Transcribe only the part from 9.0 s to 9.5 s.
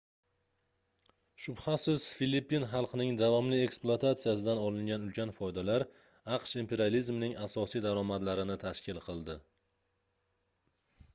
qiladi